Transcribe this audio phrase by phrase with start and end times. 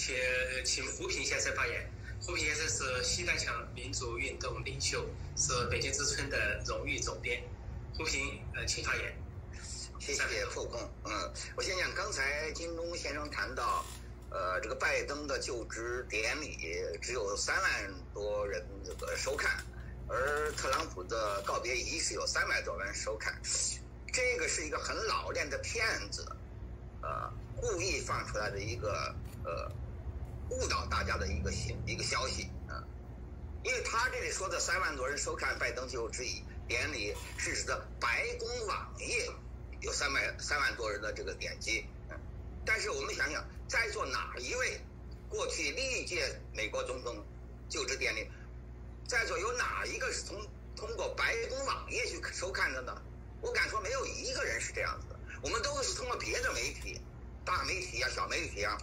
[0.00, 0.16] 请
[0.64, 1.86] 请胡平先生发言。
[2.22, 7.42] 胡平先生是西南强民族运动领袖，是北京之春的荣誉总编。
[7.94, 9.14] 胡平，呃，请发言。
[9.98, 10.80] 谢谢副控。
[11.04, 13.84] 嗯，我先讲刚才金东先生谈到，
[14.30, 16.56] 呃，这个拜登的就职典礼
[17.02, 19.62] 只有三万多人这个收看，
[20.08, 23.38] 而特朗普的告别仪式有三百多万人收看，
[24.10, 26.26] 这个是一个很老练的骗子，
[27.02, 29.14] 呃，故意放出来的一个
[29.44, 29.70] 呃。
[30.50, 32.82] 误导大家的一个信一个消息啊，
[33.62, 36.24] 因为他这里说的三万多人收看拜登就职
[36.66, 39.30] 典礼，是指的白宫网页
[39.80, 42.18] 有三百三万多人的这个点击，嗯，
[42.64, 44.80] 但是我们想想，在座哪一位
[45.28, 47.24] 过去历届美国总统
[47.68, 48.28] 就职典礼，
[49.06, 50.36] 在座有哪一个是从
[50.76, 53.02] 通过白宫网页去收看的呢？
[53.40, 57.00] 我敢说没有一个人是这样子的，我们都是通过别的媒体，
[57.44, 58.76] 大媒体呀、小媒体啊。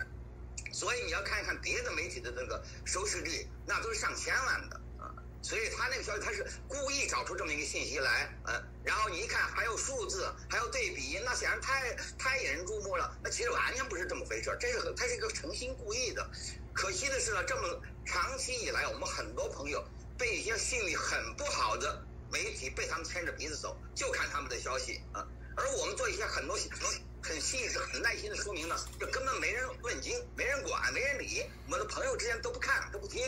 [0.72, 5.14] 所以你要看一看别的媒体的那个收视率，那都是上千万的啊。
[5.42, 13.18] 所以他那个消息他是故意找出这么一个信息来，嗯，然后你一看还有数字，还有对比，那显然太太引人注目了。
[13.24, 16.30] 那其实完全不是这么回事，这是他是一个诚心故意的。
[16.74, 19.84] 可惜的是呢，这么长期以来，我们很多朋友
[20.18, 25.26] 被一些信誉很不好的媒体被他们牵着鼻子走，就看他们的消息啊。
[25.56, 26.90] 而我们做一些很多很多。
[27.22, 33.22] 很细致、很耐心的说明了，这根本没人问津、没人管、没人理，我的朋友之间都不看、都不听，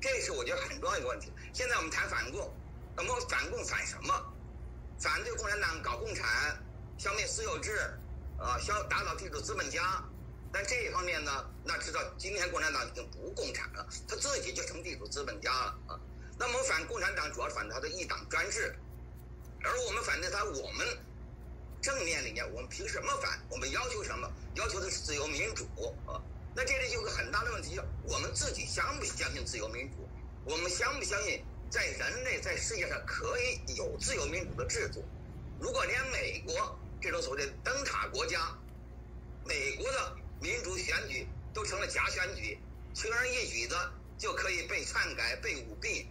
[0.00, 1.32] 这是我觉得很重要一个问题。
[1.52, 2.52] 现在我们谈反共，
[2.96, 4.34] 那么反共反什么？
[4.98, 6.60] 反对共产党搞共产，
[6.98, 7.78] 消灭私有制，
[8.38, 10.02] 呃，消打倒地主资本家。
[10.50, 16.00] 但这一方面呢，那知道今天共产党已经不共产了，他自己就成地主资本家了啊。
[16.38, 18.74] 那么反共产党主要是反他的一党专制，
[19.62, 20.86] 而我们反对他，我们。
[21.80, 23.38] 正面理念，我们凭什么反？
[23.50, 24.30] 我们要求什么？
[24.54, 25.64] 要求的是自由民主
[26.06, 26.20] 啊！
[26.54, 30.08] 那这里有个很大的问题，我们自己相不相信自由民主？
[30.44, 35.04] 我们相不相信在人类在世界上可以有自由民主的制度？
[35.60, 38.58] 如果连美国这种所谓的灯塔国家，
[39.44, 42.58] 美国的民主选举都成了假选举，
[42.92, 46.08] 轻而易举的就可以被篡改、被舞弊；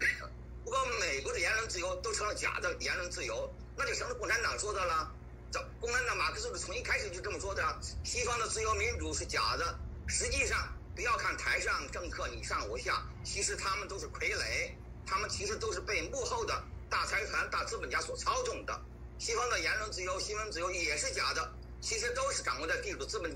[0.63, 5.13] 如果美国的言论自由都成了假的言论自由，那就成了共产党说的了。
[5.52, 7.63] 这共产党马克思是从一开始就这么说的，
[8.03, 9.80] 西方的自由民主是假的。
[10.08, 14.72] 实际上，不要看台上政客你上我下，其实他们都是傀儡，
[15.06, 18.81] 他们其实都是被幕后的大财团、大资本家所操纵的。
[19.19, 23.34] 西方的言论自由、新闻自由也是假的，其实都是掌握在地主资本、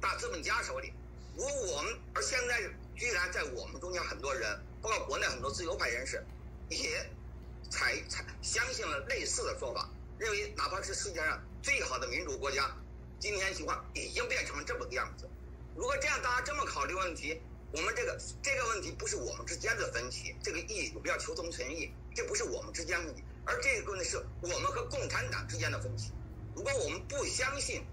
[0.00, 0.92] 大资本家手里。
[1.36, 2.62] 如果我们而现在
[2.94, 6.24] 居然在我们中间很多人，包括国内很多自由派人士，
[6.68, 7.10] 也
[7.70, 9.88] 才才相信了类似的说法。
[10.24, 12.74] 认为哪怕是世界上最好的民主国家，
[13.20, 15.28] 今天情况已经变成了这么个样子。
[15.76, 17.38] 如果这样大家这么考虑问题，
[17.72, 26.10] 我们这个这个问题不是我们之间的分歧，这个意义我们要求同存异，这不是我们之间的问题，而这个问题是我们和共产党之间的分歧。
[26.54, 27.84] 如果我们不相信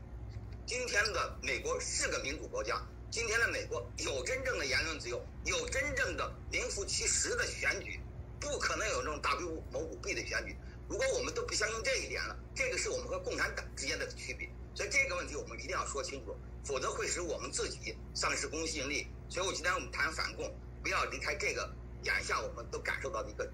[0.65, 7.99] 今天的美国是个民主国家，今天的美国有真正的言论自由，有真正的名副其实的选举，
[8.39, 10.55] 不可能有这种大规模舞弊的选举。
[10.91, 16.35] 如果我们都不相信这一点了，这个是我们和共产党之间的区别，所以这个问题我们一定要说清楚，
[16.65, 19.07] 否则会使我们自己丧失公信力。
[19.29, 20.53] 所以我今天我们谈反共，
[20.83, 23.49] 不要离开这个眼下我们都感受到的一个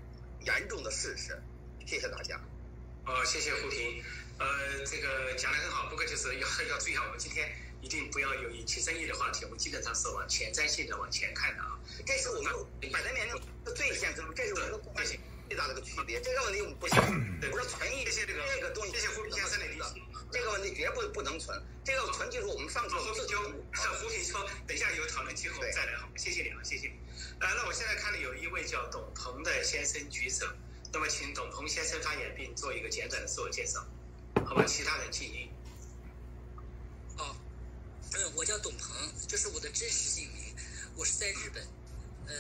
[0.47, 1.39] 严重的事实。
[1.85, 2.41] 谢谢大家。
[3.05, 4.03] 呃，谢谢胡平。
[4.39, 11.77] 呃，这个讲的很好，不过就是要要注意啊，我们今天一定不要有引起争议的话题，我们基本上是往前瞻性的往前看的啊。
[12.03, 12.51] 这是我们
[12.91, 15.19] 摆在面前最现实，这是我们的共性。
[15.47, 16.99] 最大的一个区别，这个问题我们不行，
[17.39, 20.01] 不是存一些，这个这个东西，谢谢胡平先生的理解。
[20.29, 23.01] 这个问题绝不不能存，这个存就是我们放弃了。
[23.01, 23.37] 胡平就
[23.73, 26.91] 像胡平说，等一下有讨论机会再来好，谢谢你啊，谢谢。
[27.39, 30.45] 呃，那我现在看到有一位叫董鹏的先生举手，
[30.91, 33.87] 那么请董鹏先生发言并做一个简短的自我介绍，
[34.45, 34.65] 好吧？
[34.67, 35.49] 其他人静音。
[37.17, 37.33] 哦，
[38.15, 38.89] 嗯，我叫董鹏，
[39.29, 40.53] 这是我的真实姓名，
[40.97, 41.65] 我是在日本，
[42.27, 42.35] 呃，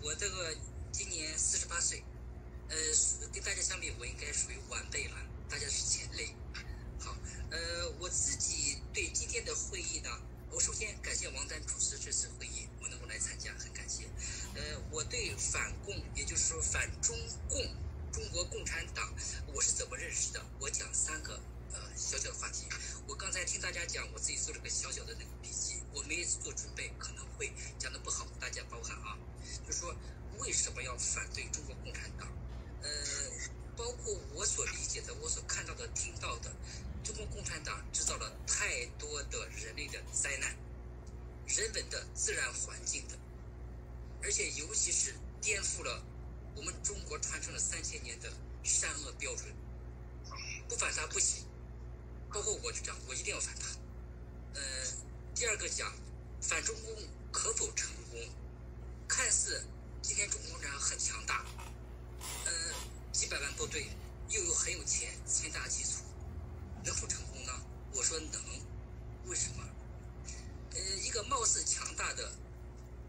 [0.00, 0.56] 我这个。
[0.92, 2.02] 今年四十八岁，
[2.68, 2.76] 呃，
[3.32, 5.16] 跟大家相比，我应该属于晚辈了，
[5.48, 6.34] 大家是前辈。
[6.98, 7.16] 好，
[7.50, 10.10] 呃，我自己对今天的会议呢，
[10.50, 14.04] 我首先感谢王丹主持这次会议，我能够来参加，很感谢。
[14.54, 17.16] 呃，我对反共，也就是说反中
[17.48, 17.62] 共、
[18.12, 19.14] 中国共产党，
[19.54, 20.44] 我是怎么认识的？
[20.58, 21.40] 我讲三个
[21.72, 22.66] 呃小小的话题。
[23.06, 29.16] 我刚才听大家讲，我自己做了个小小的那个笔记，我没做准备，可能会讲的不好，大家包涵啊。
[29.66, 29.94] 就说。
[30.40, 32.26] 为什么要反对中国共产党？
[32.82, 32.88] 呃，
[33.76, 36.50] 包括我所理解的、我所看到的、听到的，
[37.04, 40.56] 中国共产党制造了太多的人类的灾难，
[41.46, 43.18] 人文的自然环境的，
[44.22, 46.02] 而且尤其是颠覆了
[46.56, 48.32] 我们中国传承了三千年的
[48.62, 49.54] 善恶标准，
[50.68, 51.44] 不反他不行。
[52.32, 53.66] 包括我就讲，我一定要反他。
[54.54, 54.62] 呃，
[55.34, 55.92] 第二个讲
[56.40, 56.94] 反中共
[57.30, 58.20] 可否成功？
[59.08, 59.66] 看似
[60.02, 61.44] 今天中共共产党很强大，
[62.44, 62.52] 呃，
[63.12, 63.86] 几百万部队，
[64.28, 66.02] 又有很有钱，财大气粗，
[66.84, 67.52] 能否成功呢？
[67.92, 68.40] 我说能。
[69.26, 69.62] 为什么？
[70.74, 72.32] 呃，一个貌似强大的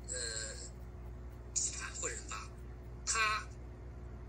[0.09, 0.13] 呃
[1.53, 2.47] 集团或人吧，
[3.05, 3.47] 他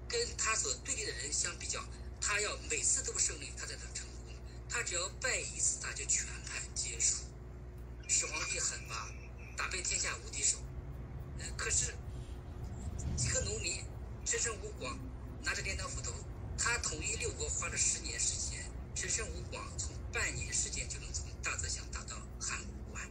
[0.08, 1.84] 跟他所对立的人相比较，
[2.20, 4.34] 他要每次都胜利，他才能成功。
[4.68, 7.24] 他只要败一次，他就全盘皆输。
[8.08, 9.10] 始皇帝狠吧，
[9.56, 10.56] 打败天下无敌手。
[11.40, 11.94] 呃，可是
[13.22, 13.84] 几个农民
[14.24, 14.98] 陈胜吴广
[15.44, 16.12] 拿着镰刀斧头，
[16.58, 23.08] 他统一六国花了十年时间，陈胜吴广从半年时间就能从大泽乡打到函谷关。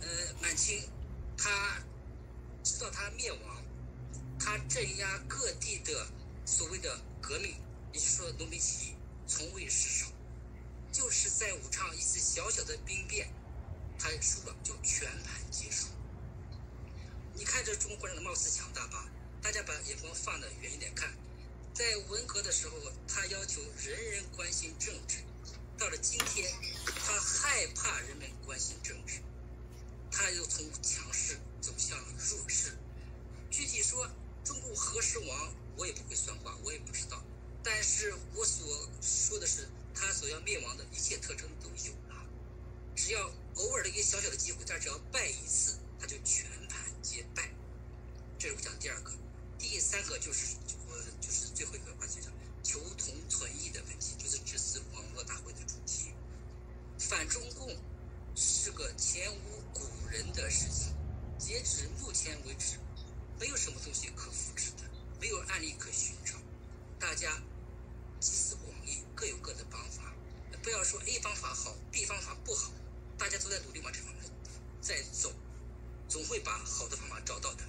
[0.00, 0.08] 呃，
[0.40, 0.82] 满清
[1.36, 1.82] 他
[2.64, 3.62] 直到他灭亡，
[4.38, 6.06] 他镇压各地的
[6.46, 7.54] 所谓的革命，
[7.92, 8.94] 也就是说农民起义，
[9.26, 10.06] 从未失手。
[10.90, 13.28] 就是在武昌一次小小的兵变，
[13.98, 15.88] 他输了就全盘皆输。
[17.40, 19.08] 你看这中国人的貌似强大吧？
[19.40, 21.10] 大家把眼光放得远一点看，
[21.72, 22.76] 在文革的时候，
[23.08, 25.24] 他要求人人关心政治。
[25.78, 26.52] 到了今天，
[26.84, 29.22] 他害怕人们关心政治，
[30.10, 32.76] 他又从强势走向弱势。
[33.50, 34.06] 具体说，
[34.44, 37.24] 中共何时亡，我也不会算卦，我也不知道。
[37.64, 42.22] 但是我所说的是，他所要灭亡的一切特征都有了。
[42.94, 46.44] 只要偶尔的一个小小的机会，他只要败一次，他就全。
[48.40, 49.12] 这是我讲第二个，
[49.58, 50.56] 第三个就是
[50.88, 52.32] 我就是最后一个话题上
[52.62, 56.14] 求同存异的问题，就是这次网络大会的主题。
[56.98, 57.76] 反中共
[58.34, 60.96] 是个前无古人的事情，
[61.38, 62.78] 截止目前为止，
[63.38, 64.90] 没有什么东西可复制的，
[65.20, 66.32] 没有案例可寻找。
[66.98, 67.36] 大家
[68.20, 70.14] 集思广益，各有各的方法，
[70.62, 72.72] 不要说 A 方法好，B 方法不好，
[73.18, 74.24] 大家都在努力往这方面
[74.80, 75.30] 在走，
[76.08, 77.64] 总会把好的方法找到的。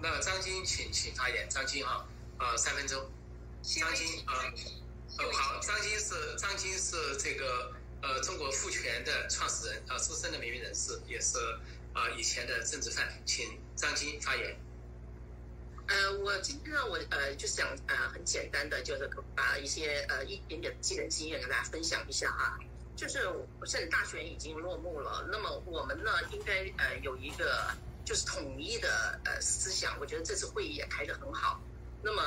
[0.00, 1.48] 那张晶请请发言。
[1.48, 2.06] 张晶啊，
[2.38, 3.10] 呃，三分钟。
[3.62, 4.32] 张晶啊，
[5.18, 11.38] 呃，好，张晶是张晶是这个呃中国复权的创始人啊，资深的名誉人士，也是
[11.92, 14.56] 啊以前的政治犯，请张晶发言。
[15.88, 22.58] 呃，我今天呢，我呃就想呃很简单的，就是把一些呃一点点个人经验跟大家分享一下啊。
[22.96, 23.18] 就是
[23.66, 27.76] 现在大选已经落幕了，那么我们呢应该呃有一个。
[28.10, 31.60] 就是统一的呃思想，我觉得这次会议也开得很好。
[32.02, 32.20] 那么，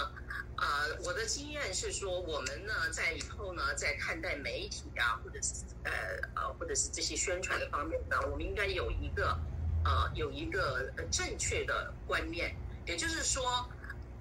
[0.55, 5.91] 呃，我的经验是说，我们呢在以后呢在看待媒体啊，或者是呃
[6.35, 9.37] 呃，或者是这些宣传的方面呢，我们应该有一个
[9.83, 13.69] 呃有一个正确的观念，也就是说，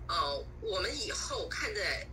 [0.09, 2.09] 呃，我们以后看待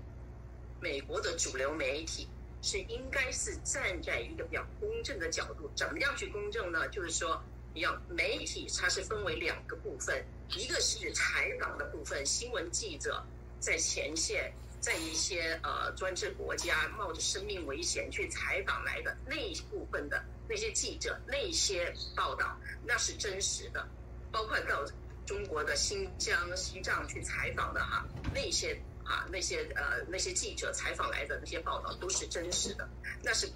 [0.80, 2.28] 美国的主流媒体
[2.62, 6.88] 是应该是站在一个比较公正的角度，怎么样去公正呢？
[6.90, 7.42] 就是说。
[7.75, 10.25] 要媒体，它是分为两个部分，
[10.57, 13.25] 一个是采访的部分，新闻记者
[13.60, 23.88] 在前线，在一些呃专制国家冒着生命危险去采访来的那一部分的那些记者，那些报道那是真实的，
[24.32, 24.84] 包括到
[25.25, 32.89] 中国的新疆、西藏去采访的哈，那些啊那些呃那些记者采访来的那些报道都是真实的，
[33.24, 33.48] 那是。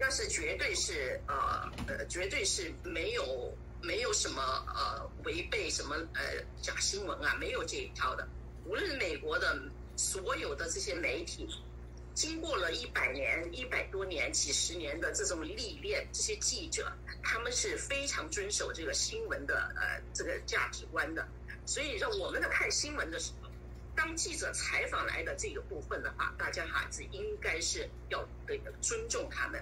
[0.00, 3.52] 那是绝对是呃呃，绝对是没有
[3.82, 4.42] 没有什么
[4.74, 6.22] 呃违背什么呃
[6.62, 8.26] 假新闻啊，没有这一套的。
[8.64, 9.60] 无论美国的
[9.96, 11.48] 所有的这些媒体，
[12.14, 21.26] 经过了一百年、一百多年、几十年的这种历练，这些记者他们是非常遵守这个新闻的呃这个价值观的。
[21.66, 23.48] 所以让我们在看新闻的时候。
[23.96, 29.60] 当记者采访来的这个部分的话，大家还是应该是要得尊重他们。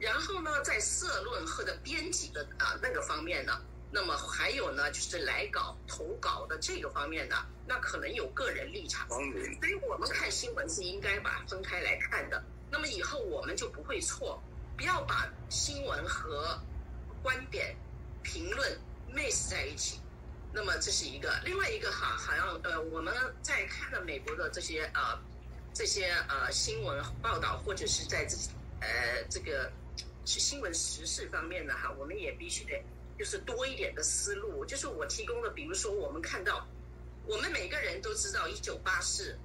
[0.00, 3.60] 然后呢，在社论或者编辑的啊那个方面呢，
[3.92, 12.42] 那么还有呢，就是来稿投稿的这个方面呢，那可能有个人立场，所以我们看新闻是应该把分开来看的。
[12.70, 14.42] 那么以后我们就不会错，
[14.74, 16.58] 不要把新闻和
[17.22, 17.76] 观点
[18.22, 18.80] 评论
[19.12, 20.00] mix 在一起。
[20.50, 25.20] 那么这是一个，另外一个哈，好像呃，我们在看了美国的这些呃
[25.74, 28.34] 这些呃新闻报道，或者是在这
[28.80, 29.70] 呃这个。
[30.30, 32.80] 是新闻时事方面的哈，我们也必须得
[33.18, 34.64] 就是多一点的思路。
[34.64, 36.68] 就是我提供的，比如说我们看到，
[37.26, 39.36] 我们每个人都知道一九八四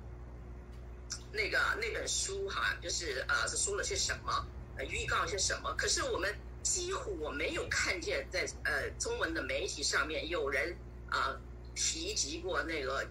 [1.32, 4.46] 那个那本书哈，就是呃是说了些什么，
[4.88, 5.74] 预告些什么。
[5.76, 10.78] 可是我们几乎我没有看见在呃中文的媒体上面有人
[11.10, 11.36] 啊
[11.74, 13.10] 提及过那个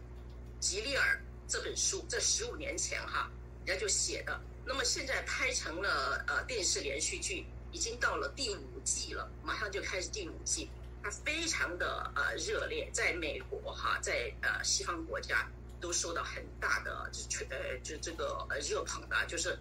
[0.60, 2.06] 吉利尔这本书。
[2.08, 3.28] 这十五年前哈，
[3.66, 4.40] 人家就写的。
[4.64, 10.70] 那么现在拍成了呃电视连续剧，已经到了第五季了，马上就开始第五季。
[11.02, 15.50] 它非常的呃热烈，在美国哈，在呃西方国家
[15.80, 19.58] 都受到很大的就呃就这个呃热捧的，就是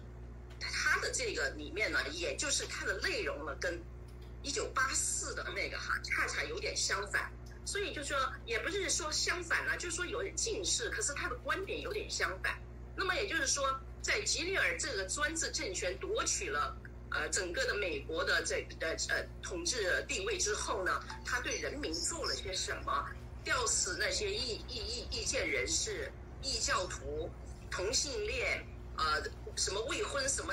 [0.60, 3.82] 它的这个里面呢，也就是它的内容呢，跟
[4.42, 7.32] 一九八四的那个哈恰恰有点相反，
[7.66, 8.16] 所以就说
[8.46, 12.56] 也不是说相反了，就是说有点近似，可是它的观点有点相反。
[12.96, 16.76] 那么也就是说，在吉利尔这个专制政权夺取了。
[17.14, 23.06] 呃，整个的美国的这呃呃统治地位之后呢，他对人民做了些什么？
[23.44, 26.10] 吊死那些异异异异见人士、
[26.42, 27.30] 异教徒、
[27.70, 28.66] 同性恋，
[28.96, 29.22] 呃，
[29.54, 30.52] 什么未婚什么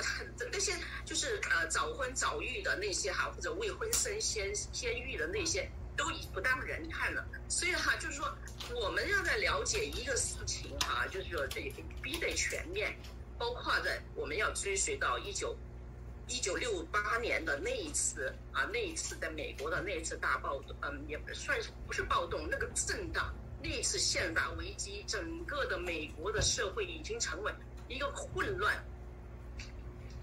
[0.52, 7.26] 那些，就是呃早婚早育的那些哈，或者未婚生先先育的那些，都已不当人看了。
[7.48, 8.32] 所以哈，就是说
[8.74, 12.94] 我们要在了解一个事情哈，就是说这必得全面，
[13.38, 15.56] 包括在我们要追随到一九。
[16.32, 27.52] 一九六八年的那一次啊，那一次在美国的那一次大暴动，嗯，也不算是不是暴动，那个震荡，那一次宪法危机，整个的美国的社会已经成为
[27.86, 28.82] 一个混乱。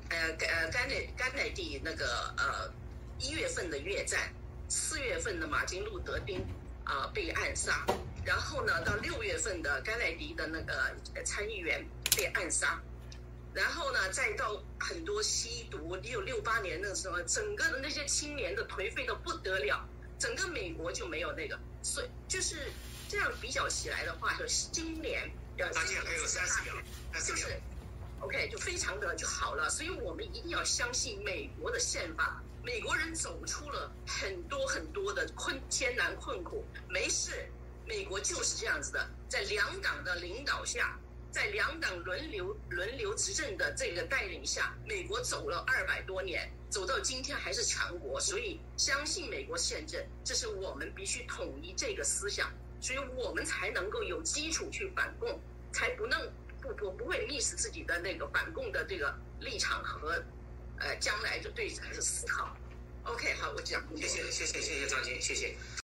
[0.10, 2.74] 呃，呃甘乃甘乃迪那个呃
[3.20, 4.34] 一月份的越战，
[4.68, 6.44] 四月份的马丁路德丁
[6.86, 7.86] 啊被暗杀，
[8.26, 10.92] 然后呢到六月份的甘乃迪的那个
[11.24, 11.86] 参议员
[12.18, 12.82] 被暗杀。
[13.54, 19.84] 然后呢，再到很多吸毒，一九六八年那个时候，整个的那些青年的颓废的不得了，
[20.20, 22.72] 整个美国就没有那个，所以就是
[23.10, 26.76] 这样比较起来的话，就今年要今年还有秒，
[27.26, 27.60] 就是
[28.20, 37.50] OK 就非常的就好了，所以我们一定要相信美国的宪法，美国人走出了很多很多的困艰难困苦，没事，
[37.88, 40.98] 美国就是这样子的，在两党的领导下。
[41.32, 48.20] 在两党轮流轮流执政的这个带领下，美国走了二百多年，走到今天还是强国。
[48.20, 55.40] 所以，相信美国宪政，这是我们必须统一这个思想，所以我们才能够有基础去反共，
[55.72, 56.20] 才不能
[56.62, 60.24] 不不不会 miss 自己的那个反共的这个立场和
[60.80, 62.56] 呃将来的对策思考。
[63.04, 63.84] OK，好，我讲。
[63.96, 65.56] 谢谢谢谢谢谢张晶，谢谢。